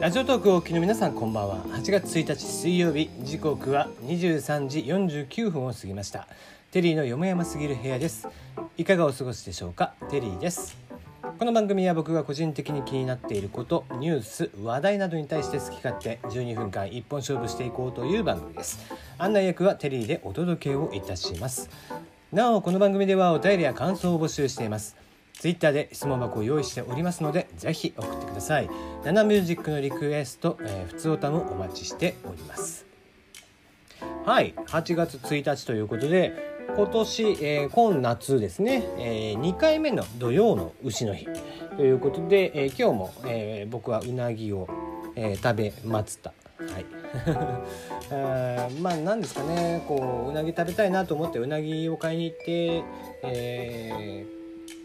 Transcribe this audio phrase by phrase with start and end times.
[0.00, 1.58] ラジオトークをお聞きの皆さんこんばんは。
[1.58, 6.26] 8月1日水曜日時刻は23時49分を過ぎました。
[6.70, 8.26] テリーのよもやますぎる部屋です。
[8.78, 9.92] いかがお過ごしでしょうか？
[10.10, 10.78] テリーです。
[11.38, 18.78] この番組は僕が個人的に気になっていることニュース話題などに対して好き勝手12分間一本勝負していこうという番組です。
[19.18, 21.68] 案内役はテリーでお届けをいたします。
[22.32, 24.96] なおこの番組ではお便りや感想を募集しています。
[25.40, 28.68] ツイッターで質問箱を用意しておりますのでぜひ送ってください。
[29.04, 32.84] ナナミュージックのリクエスト、えー、普通歌もお待ちしております。
[34.26, 34.52] はい。
[34.66, 36.34] 8月1日ということで
[36.76, 41.26] 今年、えー、今夏ですね、えー、2回目の土曜の牛の日
[41.74, 44.68] ということで、えー、今日も、えー、僕はうなぎを、
[45.16, 46.34] えー、食べまつった。
[46.58, 46.84] はい。
[48.12, 49.82] あまあ何ですかね。
[49.88, 52.84] こううなぎ食べたいなと思ってうなぎを買いに行って、
[53.22, 54.39] えー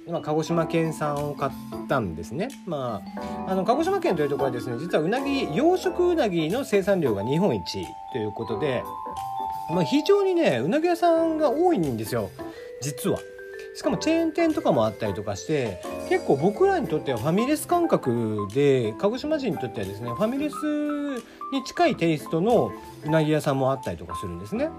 [0.08, 1.52] まあ、鹿児島県産を買っ
[1.88, 2.50] たんですね。
[2.66, 3.02] ま
[3.48, 8.84] あ、あの鹿児島県というところはですね実はうなぎ養殖うなぎの生産量が日本一ということで、
[9.72, 12.30] まあ、非常にねうなぎ屋さんが多いんですよ
[12.82, 13.20] 実は。
[13.76, 20.54] しかもチェーン店とかもあったりとかして結構僕らにとってはファミレス感覚で鹿児島人にとってはですねファミレス
[21.52, 22.72] に近いテイストの
[23.04, 24.70] うなぎ屋さんもあったりとかするんですね。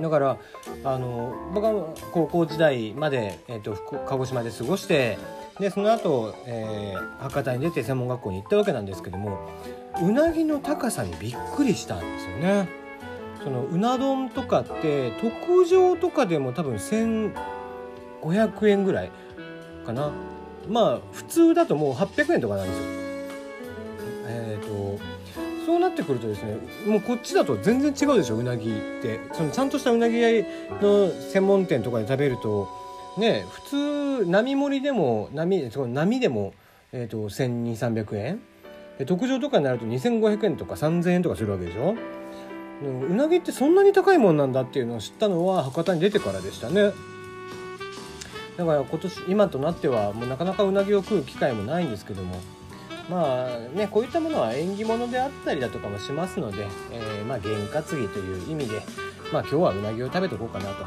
[0.00, 0.38] だから
[0.84, 3.74] あの僕は高校時代まで、えーと、
[4.06, 5.18] 鹿児島で過ごして
[5.58, 9.38] でその後、えー、博多に出て専門学校に行ったわけなんですけども
[10.00, 12.68] うなぎの高さにびっくりしたんですよね。
[13.42, 19.10] そのうな丼とかって特上とかでも多分1500円ぐらい
[19.86, 20.10] かな。
[20.68, 22.97] まあ普通だともう800円とかなんですよ。
[26.02, 29.20] ってくるとですねもうこっちだと全然違うでしょうなぎって。
[29.32, 30.44] そのちゃんとしたうなぎ屋
[30.80, 32.68] の専門店とかで食べると
[33.18, 36.54] ね普通並盛りでも並その並でも、
[36.92, 38.40] えーと、と1200300円。
[39.06, 41.94] 特上とかになると2500円とか3000円とかするわけでしょ。
[42.82, 46.92] うなぎってそんなに高いもんなんだっていうのを知ったのは博多に出てからでしたね。
[48.56, 52.40] だから今年今となってはもうなかなかうなぎを食う機会もないんですけども。
[53.08, 58.82] まあねこういったものは縁起物であったりだとかもしますので、えー、まあ験担ぎという意味で
[59.32, 60.84] まあ今日はうなぎを食べとこうかなと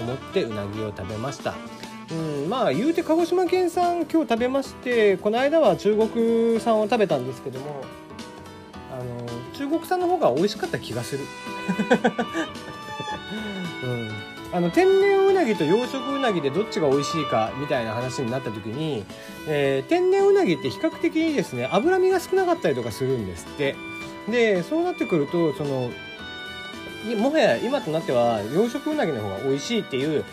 [0.00, 1.54] 思ってうなぎを食べました。
[2.10, 2.14] う
[2.46, 7.82] んまあ言うて鹿児島県産今日食べましてこの間は中国産を食べたんですけども
[8.92, 11.24] あの中国産の方が美味しかった気がする、
[13.82, 14.12] うん、
[14.52, 19.04] あの天然うなぎと養殖うなぎでどっちが美味しいかみたいな話になった時に、
[19.48, 23.74] えー、天然うなぎって比較的にですね脂身が少なかったりとかするんですって。
[24.28, 25.90] でそうなってくるとその
[27.16, 30.24] もはや今となっては養殖うなぎの方が美味しいっていう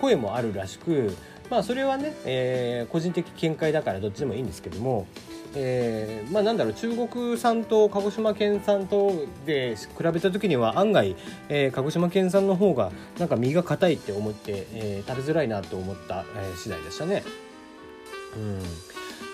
[0.00, 1.14] 声もあるらしく
[1.50, 5.06] まあそれはね、えー、個人的見解だからどっちでもいいんですけども
[5.54, 11.16] えー、まあなんだろう中国産と鹿児島県産とで比べた時には案外、
[11.48, 17.22] えー、鹿児島県産の方がなんか身が硬いって思って、えー、食べづらいなと思った、えー、次第でしたね。
[18.36, 18.60] うん、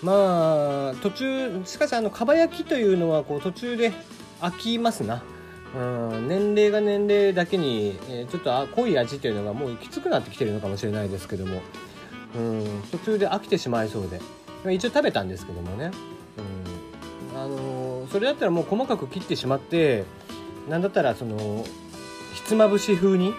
[0.02, 3.92] まあ途中しかしあのかば焼きというのはこう途中で
[4.40, 5.22] 飽きますな。
[5.76, 11.60] うん、年齢が年齢だけに、えー、ちょっと濃い味というのがもうきつくなってきてるのかもしれないですけども、
[12.34, 14.18] うん、途中で飽きてしまいそうで。
[14.70, 15.90] 一応食べたんですけどもね、
[17.34, 20.04] うん、あのそれだったらもう細かく切ってしまって
[20.68, 21.64] なんだったらその
[22.34, 23.32] ひつまぶし風に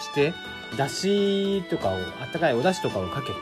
[0.00, 0.32] して
[0.76, 3.34] だしとかをあったかいお出汁とかをかけて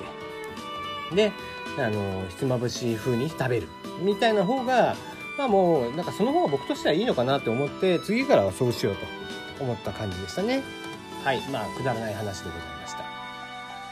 [1.14, 1.32] で
[1.78, 3.68] あのひつまぶし風に食べる。
[4.02, 4.96] みたいな方が
[5.38, 8.96] まあもうなんかその方が僕としてはいいのかなと思って次からはそうしよう
[9.56, 10.62] と思った感じでしたね。
[11.24, 11.40] はい。
[11.50, 13.04] まあくだらない話でございました。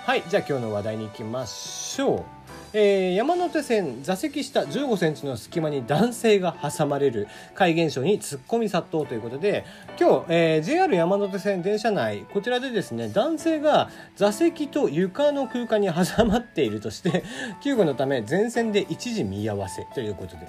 [0.05, 0.25] はい。
[0.29, 2.25] じゃあ今日の話題に行きましょう。
[2.73, 9.65] えー、山手線座席下15センチの隙間に男性が挟まれる怪現象に突っ込み殺到ということで
[9.99, 17.25] 今日、えー、JR 山手線電車内こちらでですね男性が座席と床の空間に挟まっているとして
[17.63, 20.49] 救護のため全線で一時見合わせということで、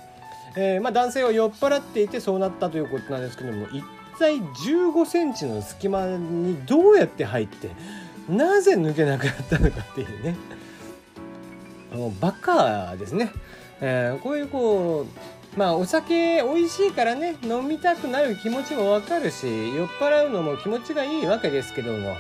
[0.56, 3.84] えー、まあ、男性は酔っ払っていてそうなったということなんですけども一
[4.20, 7.72] 体15センチの隙間にどうやって入って
[8.30, 10.36] なぜ抜けなくなったのかっていうね。
[12.20, 13.32] バカですね、
[13.82, 15.06] えー、こういうこ
[15.56, 22.16] うまあお酒美味しいからね飲みたくなる気持ちもわかるし酔っ払うのも気持ちがいいわけですけども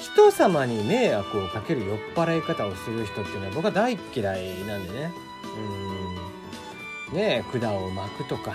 [0.00, 5.12] 人様に迷惑をかける酔っ払い方をする人っていうのは僕は大嫌いなんでね。
[7.10, 7.16] うん。
[7.16, 8.54] ね管を巻くとか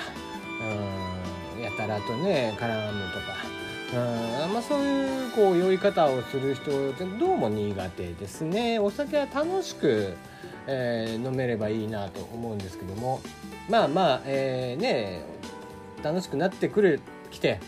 [1.55, 1.61] うん。
[1.61, 3.64] やたらとね絡むとか。
[3.93, 4.53] うん。
[4.53, 8.79] まあ、そういうこう酔い方をする人ってどうも苦手ですね。
[8.79, 10.13] お酒は楽しく、
[10.67, 13.21] えー、飲めればいいなと思うんですけども。
[13.69, 15.23] まあまあ、えー、ね
[16.03, 17.01] 楽しくなってくる
[17.31, 17.59] 来て、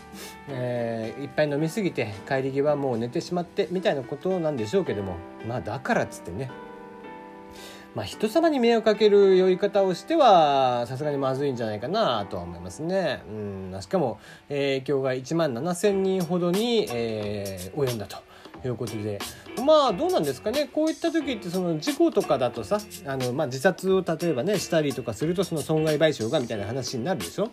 [0.48, 5.16] えー、いっぱい飲みすぎて帰り際もう寝てしまってみたいなことなんでしょうけども。
[5.46, 6.50] まあだからっつってね。
[7.94, 13.22] まあ、人様に迷惑かける酔い方をしてはさすがにまずいんじゃないかなとは思いますね。
[13.28, 18.28] うん、しかも、えー、影響が1万7,000人ほどに、えー、及んだと。
[18.64, 19.20] いうことで。
[19.64, 20.68] まあどうなんですかね。
[20.72, 27.50] こういった時ってその事故とかだとさあの、まあ、自殺を例えばねしたりとかするとその損害賠償がみたいな話になるでしょ。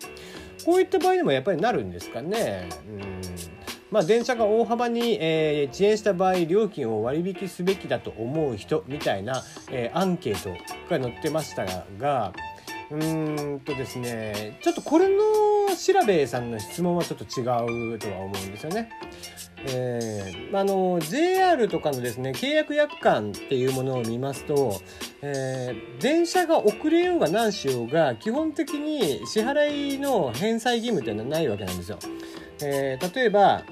[0.66, 2.70] こういった場合でもやっぱりなるんですかね。
[2.88, 3.55] うん。
[3.96, 10.50] まあ、電車が大幅に、えー、遅延した場合料金を割引すべきだと思う人みたいな、えー、アンケート
[10.90, 11.66] が載ってました
[11.98, 12.34] が
[12.92, 15.16] うーんとですねちょっとこれの
[15.78, 17.44] 調べさんの質問はちょっと違
[17.96, 18.90] うとは思うんですよね。
[19.68, 24.82] えー、あの JR とかのですね契約約款っていうものを見ますと、
[25.22, 31.98] えー、電車が遅れようが何しようが基本的に支払いの返済義務っていうのはないわけなんですよ。
[32.62, 33.64] えー、例えば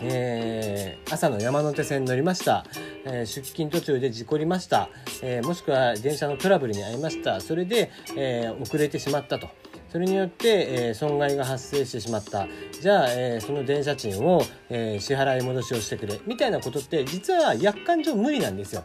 [0.00, 2.64] えー、朝の山手線に乗りました、
[3.04, 4.88] えー、出勤途中で事故りました、
[5.22, 7.40] えー、もしくは電車のトラブルに遭いました。
[7.40, 9.48] それで、え遅れてしまったと。
[9.90, 12.46] それによって、え損害が発生してしまった。
[12.80, 16.20] じゃあ、えその電車賃を、え支払い戻しをしてくれ。
[16.26, 18.84] みたいなことって実は約款上無理なんですよ。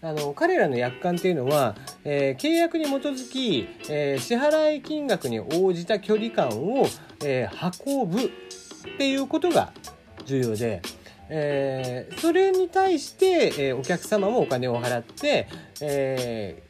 [0.00, 1.74] あの彼らの約款っていうのは、
[2.04, 6.86] えー、契約に基づき、えー、支払い金額に応じた距離感を、
[7.24, 9.72] えー、運ぶっていうことが
[10.28, 10.82] 重要で、
[11.30, 15.48] えー、それに対して、えー、お客様もお金を払って、
[15.80, 16.62] え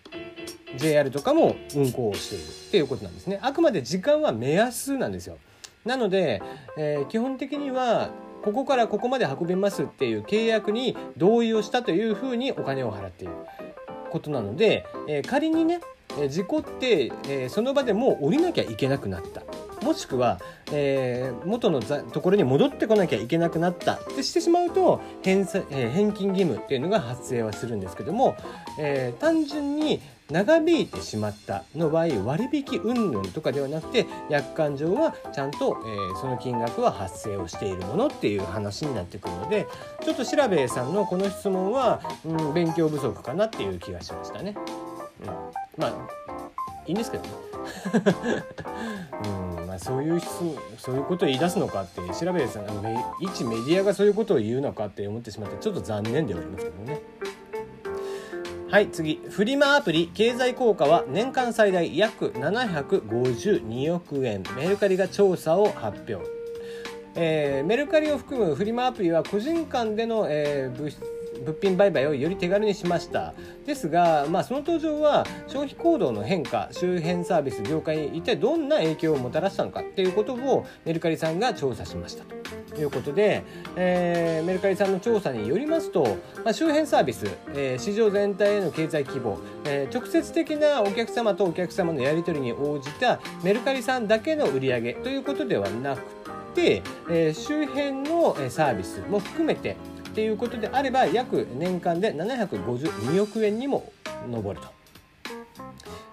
[0.76, 3.40] ー、JR とかも運行をしているっていうことなんですね。
[3.43, 5.38] あくまで時間は目安なんですよ。
[5.84, 6.40] なので、
[6.76, 8.10] え、基本的には
[8.44, 13.32] ここからここまで運びますっていう契約に同意をしたというふうにお金を払っている
[14.11, 15.81] ことなので、え、仮にね
[16.28, 19.43] 事故って、え、その場でもう降りなきゃいけなくなった。
[19.82, 20.40] もしくは、
[20.72, 25.40] えー、元のところに戻ってこなきゃいけなくなったってしてしまうと返,、
[25.70, 28.36] えー、返金義務っていうのが発生はするんですけども、
[28.78, 39.66] えー、単純に長引いてしまったの場合割引云々とかではなくて約款上はちゃんと、えー、その金額は発生をしているものっていう話になってくるので
[40.04, 44.54] ちょっと調べさんのこの質問は、うん、勉強不足かなっていう気がしましたね。
[45.22, 45.26] うん、
[45.78, 45.92] まあ
[46.86, 47.30] いいんですけどね。
[49.25, 49.47] うん
[49.78, 50.20] そういう
[50.78, 52.64] そういうことを言い出すのかって調べさん
[53.20, 57.00] 一メディアがそういうことを言うのかって思ってしまってちょっと残念ではありますけどね。
[58.70, 59.20] はい次。
[59.30, 64.42] フリマアプリ経済効果は年間最大約752億円。
[64.56, 66.19] メルカリが調査を発表、
[67.14, 71.00] えー、メルカリを含むフリマアプリは個人間での、えー、物質
[71.44, 73.35] 物品売買をより手軽にしました。
[73.67, 82.25] ですが、まあ、その登場は消費行動の変化周辺サービス業界に一体どんな影響をもたらしたのかっていうことをメルカリさんが調査しました。
[82.75, 83.43] ということで、
[83.76, 86.05] えー、メルカリさんの調査によりますと、
[86.44, 96.02] まあ、周辺サービス、えー、市場全体への経済規模、えー、直接的なお客様とお客様のやり取りに応じたメルカリさんだけの売り上げということではなく
[96.55, 99.76] て、えー、周辺のサービスも含めて
[100.18, 103.92] っていうことであれば約年間で752億円にも
[104.28, 104.66] 上ると。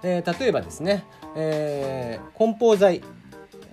[0.03, 1.03] えー、例えばですね、
[1.35, 3.01] えー、梱包材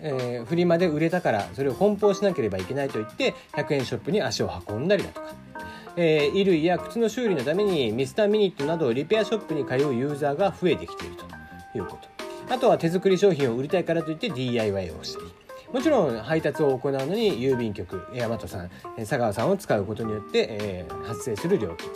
[0.05, 5.29] えー、フリマで売れたからそれを梱包しなければいけないと言って100円ショップに足を運んだりだとか、
[5.95, 12.09] えー、衣類や靴の修理のためにミスターミニットなどリペアショップに通うユーザーが増えてきているということ。
[12.53, 15.42] あとは手作り商品を売りたいからといって DIY をしたり。
[15.73, 21.91] もちろん配達を行うのに郵便局大和さん佐川さんを使うことによって、えー、発生する料金、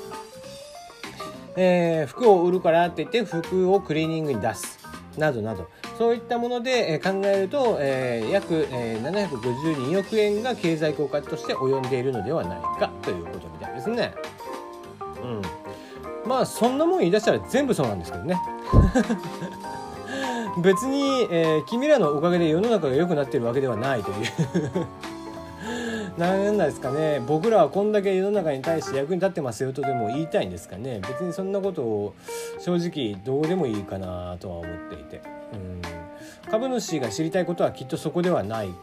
[1.56, 4.78] えー、服を売るからって言って服をクリーニングに出す
[5.18, 5.68] などなど
[5.98, 14.14] そういったもので考えると、えー、約、えー、752億円が経済効果として及んでいるのではないかということみたいですね。
[15.22, 18.36] うん、まあそんなもん言い出したら全部そうなんですけどね。
[20.58, 24.86] 別に、えー、君らのおかげで世の中が良くなってるわけではないという。
[26.18, 27.20] なんですかね。
[27.26, 31.00] 僕らはこんだけ世の中に対して役に立ってますよとでも言いたいんですかね。
[31.06, 32.14] 別にそんなことを
[32.58, 35.20] 正直どうでもいいかなとは思っていて。
[35.52, 36.50] うん。
[36.50, 38.74] 株主が知りたいことはきっとそこではないん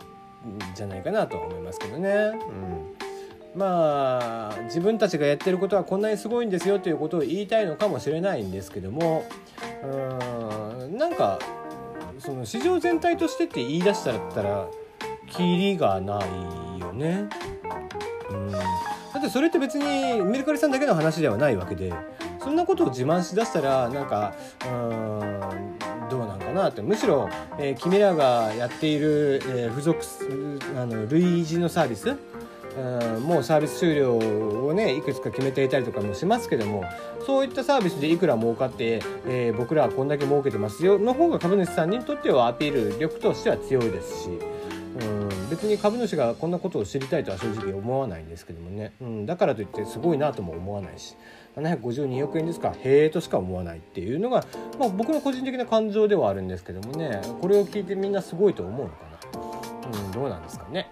[0.75, 2.09] じゃないかなとは思いますけどね。
[2.11, 3.59] うん。
[3.59, 9.25] まあ自分たちがやってることはこんなにすごいんですよということを言いたいのかもしれないんですけども。
[9.83, 10.97] うん。
[10.97, 11.39] なんか
[12.23, 14.67] その市場全体としてって言い出したらったら
[15.29, 17.27] キリがないよね。
[18.29, 18.59] うんだ
[19.19, 21.93] ってそれって別にメルカリさんだけの話ではないわけで
[22.39, 24.33] そんなことを自慢しだしたらなんか
[24.65, 29.99] うんどうなんかなってむしろ、えー、君らがやっている、えー、付属
[30.77, 32.15] あの類似のサービス
[33.21, 36.83] もうサービス終了をねいくつか決めていたりとかもしますけども
[37.25, 44.29] そういったサービスでいくら儲かって、えー、僕らはこんだけ儲けてますよの方が株主さんにとってはアピール力としては強いですし。
[44.29, 51.15] うん別に株主がこんなことを知りたいとは正直思わないんですけどもね、うん、だからといってすごいなとも思わないし
[51.55, 54.45] 752億円ですかへえとしか思わないっていうのが、
[54.79, 58.97] まあ、僕の個人的な感情ではあるんですけどもねこれを聞いてみんなすごいと思うのか
[59.91, 60.89] な、うん、どうなんですかね。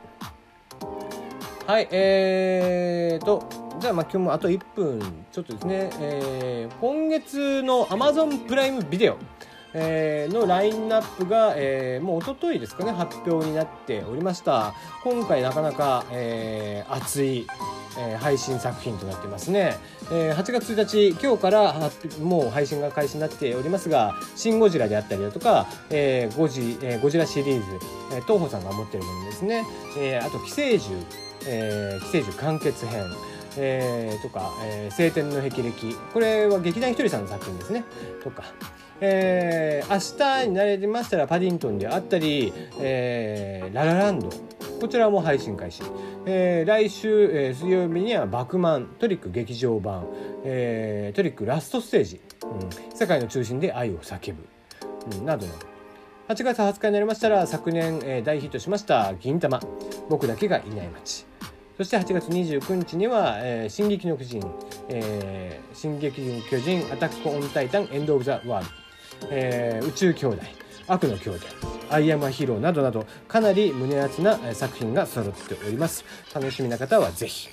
[1.68, 3.48] はいえーと
[3.80, 5.00] じゃあまあ今日もあと1分
[5.32, 9.18] ちょっとですね、えー、今月の Amazon プライムビデオ
[9.74, 14.74] えー、のラインナップが、えー、もう一昨日ですかね発表になっておりました。
[15.02, 17.48] 今回なかなか、えー、熱い、
[17.98, 19.78] えー、配信作品となってますね、
[20.12, 21.90] えー、8月1日今日から
[22.22, 29.66] もう配信が開始になっておりますが「シン・ゴジラ」であったりだとか、えーゴジえー、ゴジラシリーズ、えー、東宝さんが持ってるものですね、
[29.98, 31.02] えー、あと「寄生獣」
[31.48, 33.06] えー、寄生獣完結編
[33.58, 35.96] えー、とか、えー、晴天の霹靂。
[36.14, 37.84] これは劇団ひとりさんの作品ですね。
[38.24, 38.44] とか、
[39.02, 44.30] えー、明日になりましたらパディントンであったり、えー、ララランド。
[44.80, 45.84] こちらも配信開始、
[46.26, 50.08] えー、来週、えー、水曜日には「バクマン」トリック劇場版、
[50.44, 54.48] えー、トリックラストステージ、うん、世界の中心で愛を叫ぶ、
[55.20, 55.60] うん、などなど。
[56.30, 59.68] 8月20日になりましたら昨年、えー、大ヒットしました「銀魂。
[60.10, 61.26] 僕だけがいない街」
[61.78, 64.42] そして8月29日には「えー、進撃の巨人」
[64.90, 68.68] えー「進撃の巨人アタック・オン・タイタン・エンド・オブ・ザ・ワール
[69.22, 70.44] ド」えー、宇宙兄弟
[70.88, 71.46] 悪の兄弟
[71.90, 76.06] アイアムヒーローなどなどかなり胸熱な作品が揃っております。
[76.34, 77.50] 楽しみな方はぜひ。